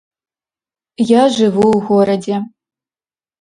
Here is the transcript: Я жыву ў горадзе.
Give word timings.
Я 1.09 1.23
жыву 1.35 1.65
ў 1.75 1.79
горадзе. 1.91 2.41